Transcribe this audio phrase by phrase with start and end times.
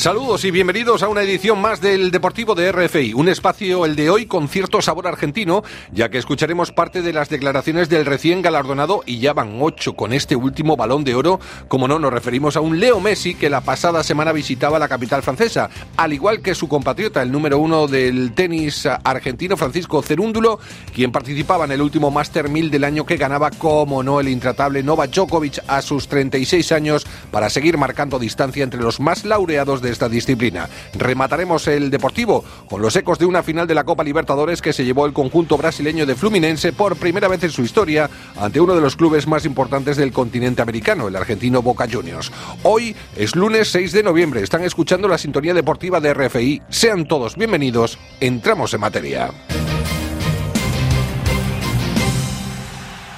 [0.00, 4.08] Saludos y bienvenidos a una edición más del Deportivo de RFI, un espacio el de
[4.08, 9.02] hoy con cierto sabor argentino, ya que escucharemos parte de las declaraciones del recién galardonado
[9.04, 11.38] y ya van ocho con este último balón de oro.
[11.68, 15.22] Como no, nos referimos a un Leo Messi que la pasada semana visitaba la capital
[15.22, 15.68] francesa,
[15.98, 20.60] al igual que su compatriota, el número uno del tenis argentino, Francisco Cerúndulo,
[20.94, 24.82] quien participaba en el último Master 1000 del año que ganaba, como no, el intratable
[24.82, 29.89] Novak Djokovic a sus 36 años para seguir marcando distancia entre los más laureados de
[29.90, 30.68] esta disciplina.
[30.94, 34.84] Remataremos el Deportivo con los ecos de una final de la Copa Libertadores que se
[34.84, 38.80] llevó el conjunto brasileño de Fluminense por primera vez en su historia ante uno de
[38.80, 42.32] los clubes más importantes del continente americano, el argentino Boca Juniors.
[42.62, 44.42] Hoy es lunes 6 de noviembre.
[44.42, 46.62] Están escuchando la sintonía deportiva de RFI.
[46.68, 47.98] Sean todos bienvenidos.
[48.20, 49.30] Entramos en materia.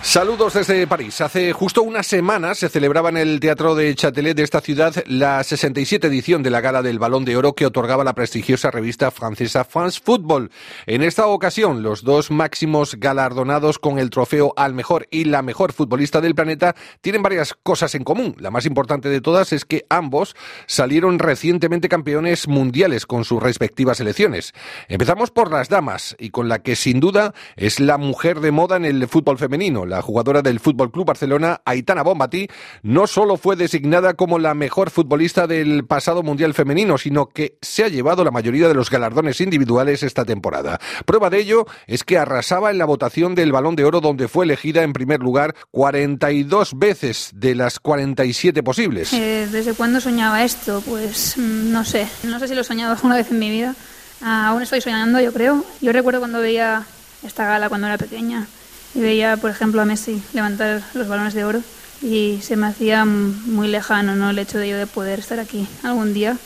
[0.02, 1.20] Saludos desde París.
[1.20, 5.42] Hace justo una semana se celebraba en el Teatro de Châtelet de esta ciudad la
[5.44, 9.64] 67 edición de la Gala del Balón de Oro que otorgaba la prestigiosa revista francesa
[9.64, 10.50] France Football.
[10.86, 15.72] En esta ocasión, los dos máximos galardonados con el trofeo al mejor y la mejor
[15.72, 18.34] futbolista del planeta tienen varias cosas en común.
[18.40, 20.34] La más importante de todas es que ambos
[20.66, 24.52] salieron recientemente campeones mundiales con sus respectivas selecciones.
[24.88, 28.76] Empezamos por las damas y con la que sin duda es la mujer de moda
[28.76, 32.48] en el fútbol femenino la jugadora del Fútbol Club Barcelona, Aitana Bombati,
[32.82, 37.84] no solo fue designada como la mejor futbolista del pasado Mundial Femenino, sino que se
[37.84, 40.80] ha llevado la mayoría de los galardones individuales esta temporada.
[41.04, 44.46] Prueba de ello es que arrasaba en la votación del Balón de Oro, donde fue
[44.46, 49.12] elegida en primer lugar 42 veces de las 47 posibles.
[49.12, 50.82] Eh, ¿Desde cuándo soñaba esto?
[50.86, 52.08] Pues mm, no sé.
[52.22, 53.74] No sé si lo he soñado alguna vez en mi vida.
[54.22, 55.66] aún estoy soñando, yo creo.
[55.82, 56.84] Yo recuerdo cuando veía
[57.22, 58.46] esta gala cuando era pequeña
[58.94, 61.62] y veía, por ejemplo, a Messi levantar los balones de oro
[62.02, 64.30] y se me hacía muy lejano ¿no?
[64.30, 66.36] el hecho de poder estar aquí algún día.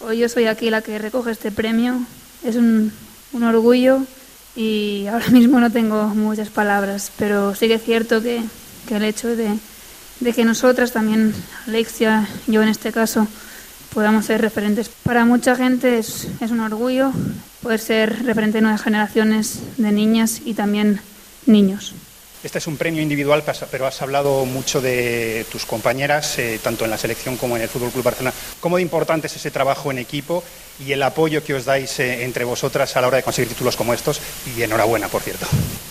[0.00, 2.00] Hoy yo soy aquí la que recoge este premio,
[2.44, 2.92] es un,
[3.32, 4.00] un orgullo
[4.54, 8.42] y ahora mismo no tengo muchas palabras, pero sí que es cierto que,
[8.88, 9.58] que el hecho de,
[10.20, 11.34] de que nosotras también,
[11.66, 13.26] Alexia, yo en este caso,
[13.92, 14.88] podamos ser referentes.
[14.88, 17.12] Para mucha gente es, es un orgullo
[17.62, 21.00] poder ser referente de nuevas generaciones de niñas y también
[21.50, 21.94] niños.
[22.42, 26.90] Este es un premio individual, pero has hablado mucho de tus compañeras, eh, tanto en
[26.90, 28.34] la selección como en el Fútbol Club Barcelona.
[28.60, 30.42] ¿Cómo de importante es ese trabajo en equipo
[30.78, 33.76] y el apoyo que os dais eh, entre vosotras a la hora de conseguir títulos
[33.76, 34.22] como estos?
[34.56, 35.46] Y enhorabuena, por cierto.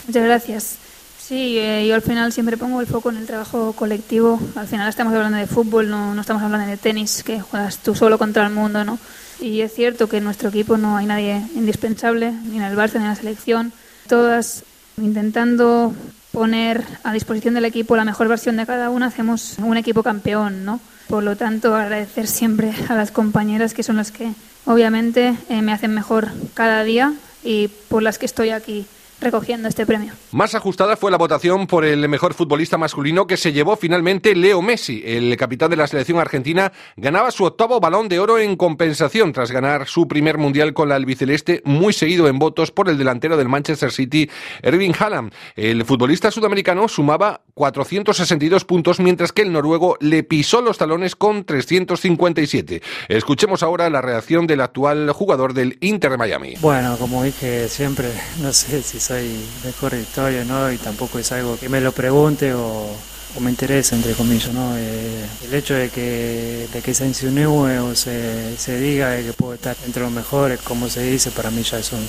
[0.07, 0.77] Muchas gracias.
[1.23, 4.39] Sí, eh, yo al final siempre pongo el foco en el trabajo colectivo.
[4.55, 7.93] Al final estamos hablando de fútbol, no, no estamos hablando de tenis, que juegas tú
[7.93, 8.97] solo contra el mundo, ¿no?
[9.39, 12.95] Y es cierto que en nuestro equipo no hay nadie indispensable, ni en el Barça
[12.95, 13.71] ni en la selección.
[14.07, 14.63] Todas
[15.01, 15.93] intentando
[16.31, 20.65] poner a disposición del equipo la mejor versión de cada uno, hacemos un equipo campeón,
[20.65, 20.79] ¿no?
[21.07, 24.31] Por lo tanto, agradecer siempre a las compañeras que son las que
[24.65, 28.85] obviamente eh, me hacen mejor cada día y por las que estoy aquí
[29.21, 30.13] recogiendo este premio.
[30.31, 34.61] Más ajustada fue la votación por el mejor futbolista masculino que se llevó finalmente Leo
[34.61, 35.01] Messi.
[35.05, 39.51] El capitán de la selección argentina ganaba su octavo balón de oro en compensación tras
[39.51, 43.49] ganar su primer mundial con la albiceleste, muy seguido en votos por el delantero del
[43.49, 44.29] Manchester City,
[44.61, 45.33] Erving Haaland.
[45.55, 51.43] El futbolista sudamericano sumaba 462 puntos, mientras que el noruego le pisó los talones con
[51.43, 52.81] 357.
[53.09, 56.53] Escuchemos ahora la reacción del actual jugador del Inter de Miami.
[56.61, 58.07] Bueno, como dije siempre,
[58.41, 60.71] no sé si soy mejor historia, ¿no?
[60.71, 62.87] Y tampoco es algo que me lo pregunte o,
[63.39, 64.77] me interese, entre comillas, ¿no?
[64.77, 69.55] Eh, el hecho de que, de que se insinúe o se, se diga que puedo
[69.55, 72.07] estar entre los mejores, como se dice, para mí ya es un,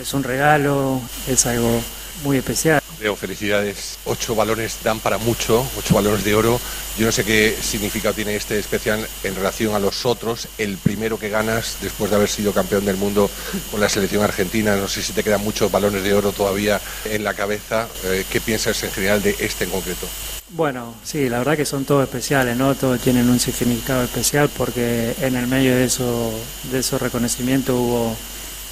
[0.00, 1.80] es un regalo, es algo
[2.22, 2.80] muy especial.
[3.14, 3.98] Felicidades.
[4.06, 6.58] Ocho balones dan para mucho, ocho balones de oro.
[6.98, 10.48] Yo no sé qué significado tiene este especial en relación a los otros.
[10.58, 13.30] El primero que ganas después de haber sido campeón del mundo
[13.70, 14.74] con la selección argentina.
[14.76, 17.86] No sé si te quedan muchos balones de oro todavía en la cabeza.
[18.04, 20.06] Eh, ¿Qué piensas en general de este en concreto?
[20.50, 22.74] Bueno, sí, la verdad que son todos especiales, ¿no?
[22.74, 26.32] Todos tienen un significado especial porque en el medio de, eso,
[26.70, 28.16] de esos reconocimientos hubo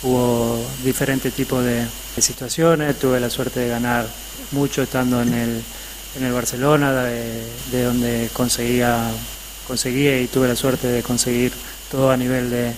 [0.03, 1.87] hubo diferentes tipos de,
[2.19, 4.07] situaciones, tuve la suerte de ganar
[4.53, 5.63] mucho estando en el,
[6.17, 9.11] en el Barcelona, de, donde conseguía,
[9.67, 11.53] conseguía y tuve la suerte de conseguir
[11.91, 12.73] todo a nivel de,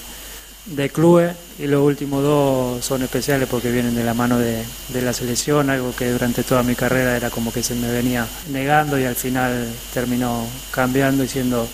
[0.66, 1.36] de clubes.
[1.58, 5.70] Y los últimos dos son especiales porque vienen de la mano de, de, la selección,
[5.70, 9.16] algo que durante toda mi carrera era como que se me venía negando y al
[9.16, 11.66] final terminó cambiando y siendo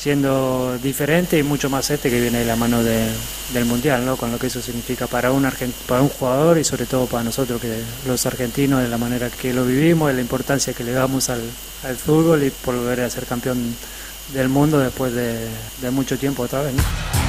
[0.00, 4.16] siendo diferente y mucho más este que viene de la mano del Mundial, ¿no?
[4.16, 5.46] con lo que eso significa para un,
[5.86, 9.52] para un jugador y sobre todo para nosotros que los argentinos, de la manera que
[9.52, 11.42] lo vivimos, de la importancia que le damos al,
[11.84, 13.76] al fútbol y volver a ser campeón
[14.32, 15.48] del mundo después de,
[15.82, 16.72] de mucho tiempo otra vez.
[16.72, 17.19] ¿no?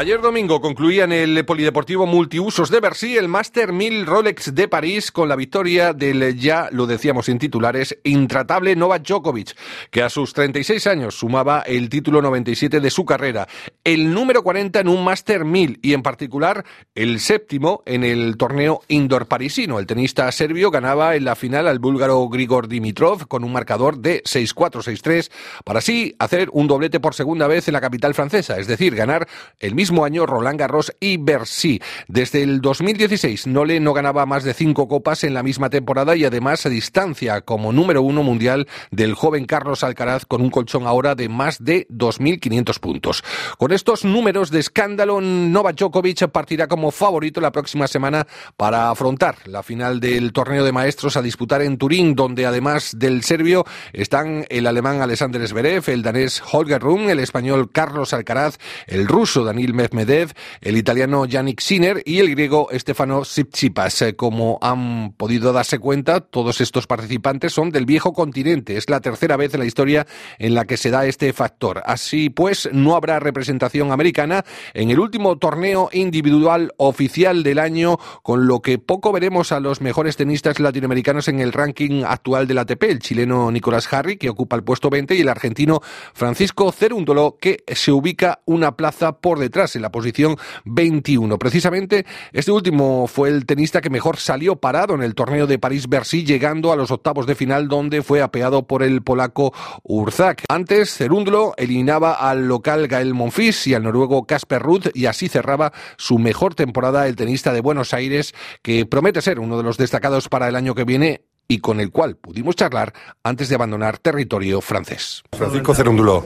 [0.00, 5.12] Ayer domingo concluía en el Polideportivo Multiusos de Bercy el Master 1000 Rolex de París
[5.12, 9.54] con la victoria del ya, lo decíamos sin titulares, intratable Novak Djokovic,
[9.90, 13.46] que a sus 36 años sumaba el título 97 de su carrera,
[13.84, 16.64] el número 40 en un Master 1000 y en particular
[16.94, 19.78] el séptimo en el torneo indoor parisino.
[19.78, 24.22] El tenista serbio ganaba en la final al búlgaro Grigor Dimitrov con un marcador de
[24.22, 25.30] 6-4, 6-3
[25.62, 29.28] para así hacer un doblete por segunda vez en la capital francesa, es decir, ganar
[29.58, 31.80] el mismo año Roland Garros y Bercy.
[32.08, 36.24] Desde el 2016, Nole no ganaba más de cinco copas en la misma temporada y
[36.24, 41.14] además a distancia como número uno mundial del joven Carlos Alcaraz con un colchón ahora
[41.14, 43.24] de más de 2.500 puntos.
[43.58, 48.26] Con estos números de escándalo, Novak Djokovic partirá como favorito la próxima semana
[48.56, 53.22] para afrontar la final del torneo de maestros a disputar en Turín, donde además del
[53.24, 59.06] serbio están el alemán Alexander Zverev, el danés Holger Rune, el español Carlos Alcaraz, el
[59.06, 64.02] ruso Daniel Medvedev, el italiano Yannick Sinner y el griego Stefano Tsitsipas.
[64.02, 68.76] Eh, como han podido darse cuenta, todos estos participantes son del viejo continente.
[68.76, 70.06] Es la tercera vez en la historia
[70.38, 71.82] en la que se da este factor.
[71.86, 74.44] Así pues, no habrá representación americana
[74.74, 79.80] en el último torneo individual oficial del año, con lo que poco veremos a los
[79.80, 84.56] mejores tenistas latinoamericanos en el ranking actual del ATP, el chileno Nicolás Harry, que ocupa
[84.56, 85.80] el puesto 20, y el argentino
[86.14, 91.38] Francisco Cerúndolo, que se ubica una plaza por detrás en la posición 21.
[91.38, 96.24] Precisamente este último fue el tenista que mejor salió parado en el torneo de París-Bercy,
[96.24, 99.52] llegando a los octavos de final donde fue apeado por el polaco
[99.82, 100.44] Urzak.
[100.48, 105.72] Antes, Cerúndolo eliminaba al local Gael Monfils y al noruego Casper Ruth y así cerraba
[105.96, 110.28] su mejor temporada el tenista de Buenos Aires, que promete ser uno de los destacados
[110.28, 114.60] para el año que viene y con el cual pudimos charlar antes de abandonar territorio
[114.60, 115.24] francés.
[115.36, 116.24] Francisco Cerúndolo,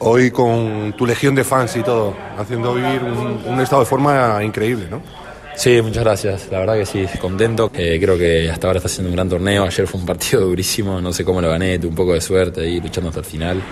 [0.00, 4.86] hoy con tu legión de fans y todo, haciendo vivir un, estado de forma increíble,
[4.90, 5.00] ¿no?
[5.56, 6.48] Sí, muchas gracias.
[6.50, 7.70] La verdad que sí, contento.
[7.74, 9.64] Eh, creo que hasta ahora está haciendo un gran torneo.
[9.64, 12.60] Ayer fue un partido durísimo, no sé cómo lo gané, tuve un poco de suerte
[12.60, 13.62] ahí luchando hasta el final.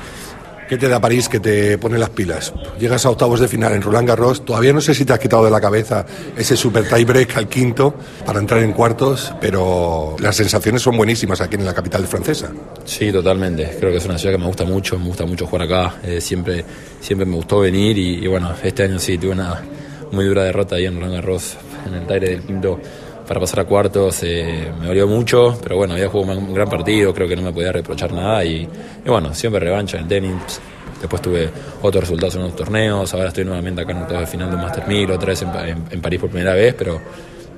[0.75, 2.53] ¿Qué te da París que te pone las pilas?
[2.81, 5.44] Llegas a octavos de final en Roland Garros, todavía no sé si te has quitado
[5.44, 6.05] de la cabeza
[6.37, 7.94] ese super tie break al quinto
[8.26, 12.50] para entrar en cuartos, pero las sensaciones son buenísimas aquí en la capital francesa.
[12.85, 13.76] Sí, totalmente.
[13.79, 15.94] Creo que es una ciudad que me gusta mucho, me gusta mucho jugar acá.
[16.03, 16.65] Eh, siempre,
[17.00, 19.62] siempre me gustó venir y, bueno, este año sí tuve una
[20.11, 21.56] muy dura derrota ahí en Roland Garros,
[21.87, 22.81] en el taire del quinto
[23.26, 27.12] para pasar a cuartos eh, me dolió mucho, pero bueno, había jugado un gran partido,
[27.15, 28.69] creo que no me podía reprochar nada y,
[29.06, 30.61] bueno, siempre revancha en el tenis.
[31.00, 31.50] Después tuve
[31.82, 34.88] otros resultados en otros torneos, ahora estoy nuevamente acá en octavos de final de Master
[34.88, 37.00] 1000, otra vez en, París por primera vez, pero,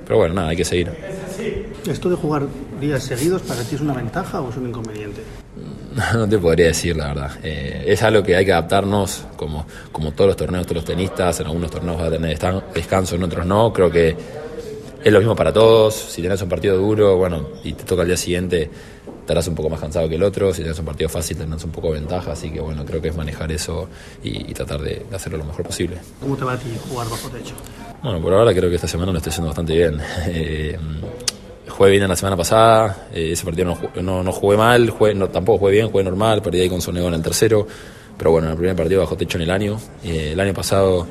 [0.05, 0.91] pero bueno, nada, hay que seguir.
[1.85, 2.45] ¿Esto de jugar
[2.81, 5.21] días seguidos para ti es una ventaja o es un inconveniente?
[6.13, 7.31] No, te podría decir, la verdad.
[7.41, 11.39] Eh, es algo que hay que adaptarnos, como, como todos los torneos, todos los tenistas.
[11.39, 12.37] En algunos torneos va a tener
[12.71, 13.73] descanso, en otros no.
[13.73, 14.15] Creo que
[15.07, 15.93] es lo mismo para todos.
[15.95, 18.69] Si tenés un partido duro, bueno, y te toca al día siguiente,
[19.21, 20.53] estarás un poco más cansado que el otro.
[20.53, 22.33] Si tenés un partido fácil, tendrás un poco de ventaja.
[22.33, 23.87] Así que, bueno, creo que es manejar eso
[24.21, 25.97] y, tratar de, hacerlo lo mejor posible.
[26.19, 27.55] ¿Cómo te va a ti jugar bajo techo?
[28.03, 29.99] Bueno, por ahora creo que esta semana lo estoy haciendo bastante bien.
[30.29, 30.77] Eh,
[31.69, 35.59] jugué bien la semana pasada, eh, ese partido no, no, jugué mal, jugué, no, tampoco
[35.59, 37.67] jugué bien, jugué normal, perdí ahí con Sonego en el tercero,
[38.17, 39.79] pero bueno, en el primer partido bajo techo en el año.
[40.03, 41.05] Eh, el año pasado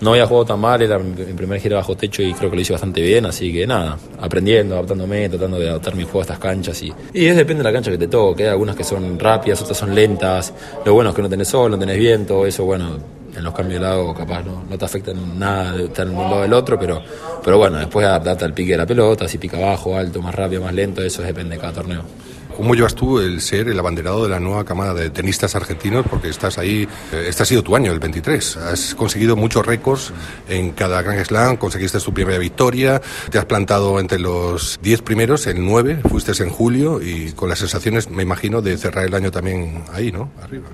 [0.00, 2.62] no había jugado tan mal, era mi primer gira bajo techo y creo que lo
[2.62, 6.38] hice bastante bien, así que nada, aprendiendo, adaptándome, tratando de adaptar mi juego a estas
[6.38, 9.18] canchas y, y es depende de la cancha que te toque, hay algunas que son
[9.18, 10.52] rápidas, otras son lentas,
[10.84, 12.98] lo bueno es que no tenés sol, no tenés viento, eso bueno,
[13.36, 16.22] en los cambios de lado capaz no, no te afecta nada de estar en un
[16.22, 17.02] lado del otro, pero,
[17.44, 20.62] pero bueno, después adaptarte al pique de la pelota, si pica abajo, alto, más rápido,
[20.62, 22.02] más lento, eso depende de cada torneo.
[22.58, 26.04] ¿Cómo llevas tú el ser el abanderado de la nueva camada de tenistas argentinos?
[26.10, 28.56] Porque estás ahí, eh, este ha sido tu año, el 23.
[28.56, 30.12] Has conseguido muchos récords
[30.48, 33.00] en cada Grand Slam, conseguiste tu primera victoria,
[33.30, 37.60] te has plantado entre los 10 primeros, el 9, fuiste en julio y con las
[37.60, 40.32] sensaciones, me imagino, de cerrar el año también ahí, ¿no?
[40.42, 40.66] Arriba.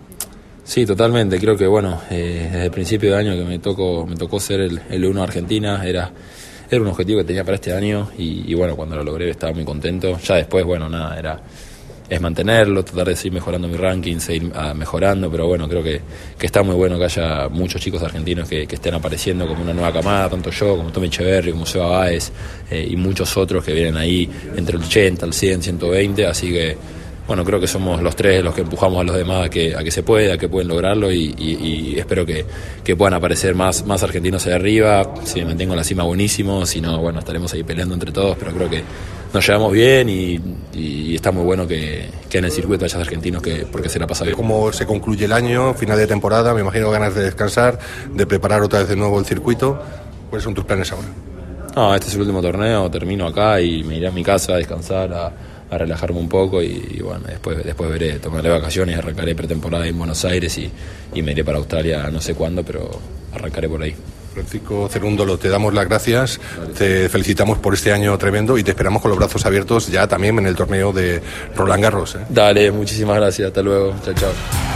[0.65, 1.39] Sí, totalmente.
[1.39, 4.61] Creo que, bueno, eh, desde el principio de año que me tocó, me tocó ser
[4.61, 6.11] el, el uno Argentina, era
[6.71, 9.53] era un objetivo que tenía para este año y, y, bueno, cuando lo logré estaba
[9.53, 10.19] muy contento.
[10.19, 11.41] Ya después, bueno, nada, era
[12.09, 16.01] es mantenerlo, tratar de seguir mejorando mi ranking, seguir ah, mejorando, pero bueno, creo que,
[16.39, 19.93] que, está muy bueno que haya muchos chicos argentinos que, estén apareciendo como una nueva
[19.93, 22.31] camada, tanto yo como Tommy Echeverry, como Seba Baez
[22.71, 26.77] eh, y muchos otros que vienen ahí entre el 80, el 100, 120, así que
[27.27, 29.83] bueno, creo que somos los tres los que empujamos a los demás a que, a
[29.83, 32.45] que se pueda, a que pueden lograrlo y, espero que,
[32.97, 35.15] puedan aparecer más, más argentinos ahí arriba.
[35.25, 36.67] Si me mantengo en la cima, buenísimo.
[36.67, 38.83] Si no, bueno, estaremos ahí peleando entre todos, pero creo que
[39.33, 43.89] nos llevamos bien y, está muy bueno que, en el circuito haya argentinos que, porque
[43.89, 44.37] se la pasa bien.
[44.37, 46.53] ¿Cómo se concluye el año, final de temporada?
[46.53, 47.79] Me imagino ganas de descansar,
[48.13, 49.81] de preparar otra vez de nuevo el circuito.
[50.29, 51.09] ¿Cuáles son tus planes ahora?
[51.75, 54.57] No, este es el último torneo, termino acá y me iré a mi casa a
[54.57, 55.33] descansar, a
[55.71, 60.25] a relajarme un poco y, bueno, después, después veré, tomaré vacaciones, arrancaré pretemporada en Buenos
[60.25, 60.71] Aires y,
[61.15, 62.91] y me iré para Australia no sé cuándo, pero
[63.33, 63.95] arrancaré por ahí.
[64.35, 66.41] Francisco Cerúndolo, te damos las gracias,
[66.77, 70.37] te felicitamos por este año tremendo y te esperamos con los brazos abiertos ya también
[70.39, 71.23] en el torneo de
[71.55, 72.17] Roland Garros.
[72.17, 72.27] ¿eh?
[72.29, 74.74] Dale, muchísimas gracias, hasta luego, chao, chao.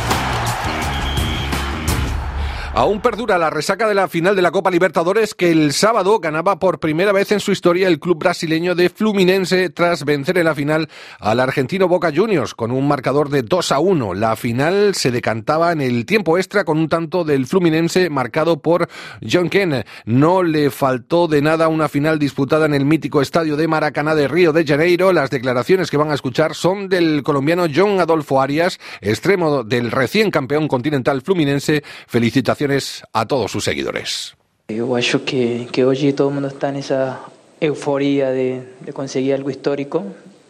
[2.78, 6.60] Aún perdura la resaca de la final de la Copa Libertadores que el sábado ganaba
[6.60, 10.54] por primera vez en su historia el club brasileño de Fluminense tras vencer en la
[10.54, 14.14] final al argentino Boca Juniors con un marcador de 2 a 1.
[14.14, 18.88] La final se decantaba en el tiempo extra con un tanto del Fluminense marcado por
[19.28, 19.84] John Ken.
[20.04, 24.28] No le faltó de nada una final disputada en el mítico estadio de Maracaná de
[24.28, 25.12] Río de Janeiro.
[25.12, 30.30] Las declaraciones que van a escuchar son del colombiano John Adolfo Arias, extremo del recién
[30.30, 31.82] campeón continental Fluminense.
[32.06, 32.67] Felicitaciones
[33.12, 34.34] a todos sus seguidores.
[34.68, 37.20] Yo acho que, que hoy todo el mundo está en esa
[37.60, 40.04] euforia de, de conseguir algo histórico.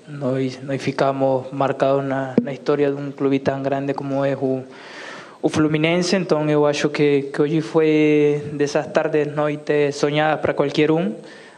[0.08, 4.64] Nós, nós ficamos marcados na, na história de um clube tão grande como é o,
[5.40, 10.90] o Fluminense, então eu acho que, que hoje foi dessas tardes, noites sonhadas para qualquer
[10.90, 11.14] um.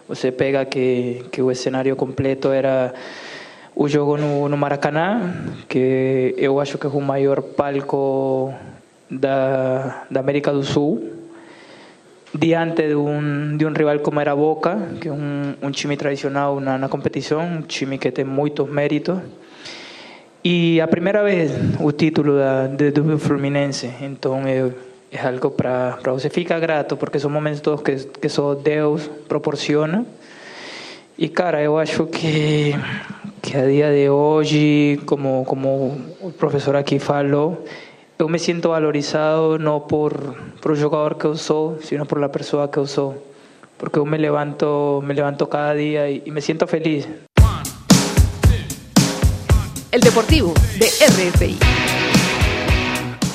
[0.09, 2.93] Você pega que, que o cenário completo era
[3.75, 5.33] o jogo no, no Maracanã,
[5.67, 8.53] que eu acho que é o maior palco
[9.11, 11.21] da, da América do Sul
[12.33, 16.61] diante de un, de un rival como era Boca, que é um, um time tradicional
[16.61, 19.19] na, na competição, um time que tem muitos méritos.
[20.43, 24.71] E a primeira vez o título da, de, do Fluminense, então é,
[25.11, 30.07] é algo para você ficar grato, porque são momentos que, que só Deus proporciona.
[31.19, 32.75] E cara, eu acho que,
[33.43, 37.67] que a dia de hoje, como, como o professor aqui falou,
[38.21, 42.71] yo me siento valorizado no por, por el jugador que usó, sino por la persona
[42.71, 43.15] que usó.
[43.79, 47.09] Porque yo me levanto, me levanto cada día y, y me siento feliz.
[49.91, 51.90] El Deportivo de RFI.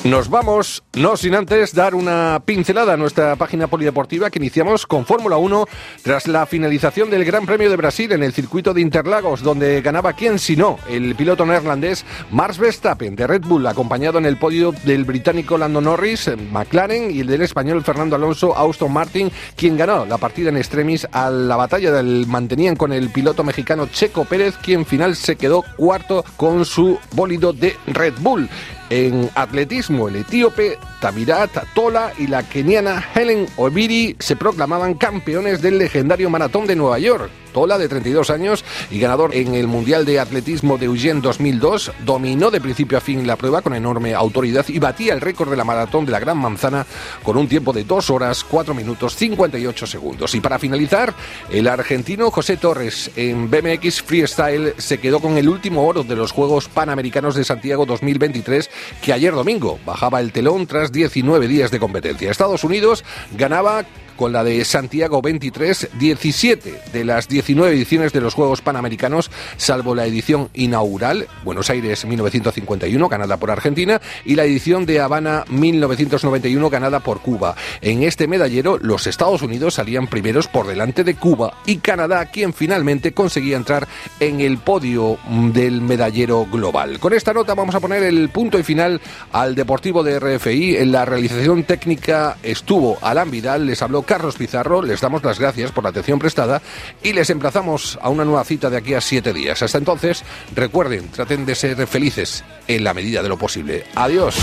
[0.06, 5.04] Nos vamos, no sin antes dar una pincelada a nuestra página polideportiva que iniciamos con
[5.04, 5.66] Fórmula 1
[6.02, 10.12] tras la finalización del Gran Premio de Brasil en el circuito de Interlagos, donde ganaba
[10.12, 14.70] quién si no, el piloto neerlandés Max Verstappen de Red Bull, acompañado en el podio
[14.84, 20.06] del británico Lando Norris, McLaren y el del español Fernando Alonso, Austin Martin, quien ganó
[20.06, 24.54] la partida en extremis a la batalla del mantenían con el piloto mexicano Checo Pérez,
[24.62, 28.48] quien final se quedó cuarto con su bólido de Red Bull.
[28.88, 35.78] En atletismo, el etíope Tamirat Tola y la keniana Helen Obiri se proclamaban campeones del
[35.78, 37.30] legendario maratón de Nueva York.
[37.56, 42.50] Tola, de 32 años y ganador en el Mundial de Atletismo de Eugene 2002, dominó
[42.50, 45.64] de principio a fin la prueba con enorme autoridad y batía el récord de la
[45.64, 46.84] maratón de la Gran Manzana
[47.22, 50.34] con un tiempo de 2 horas, 4 minutos, 58 segundos.
[50.34, 51.14] Y para finalizar,
[51.50, 56.32] el argentino José Torres en BMX Freestyle se quedó con el último oro de los
[56.32, 58.68] Juegos Panamericanos de Santiago 2023,
[59.00, 62.30] que ayer domingo bajaba el telón tras 19 días de competencia.
[62.30, 63.02] Estados Unidos
[63.34, 63.86] ganaba
[64.16, 69.94] con la de Santiago 23, 17 de las 19 ediciones de los Juegos Panamericanos, salvo
[69.94, 76.70] la edición inaugural, Buenos Aires 1951, ganada por Argentina, y la edición de Habana 1991,
[76.70, 77.54] ganada por Cuba.
[77.80, 82.52] En este medallero, los Estados Unidos salían primeros por delante de Cuba y Canadá, quien
[82.52, 83.86] finalmente conseguía entrar
[84.20, 85.18] en el podio
[85.52, 86.98] del medallero global.
[86.98, 89.00] Con esta nota vamos a poner el punto y final
[89.32, 90.76] al Deportivo de RFI.
[90.76, 95.72] En la realización técnica estuvo Alan Vidal, les habló Carlos Pizarro, les damos las gracias
[95.72, 96.62] por la atención prestada
[97.02, 99.62] y les emplazamos a una nueva cita de aquí a siete días.
[99.62, 100.22] Hasta entonces,
[100.54, 103.84] recuerden, traten de ser felices en la medida de lo posible.
[103.94, 104.36] Adiós.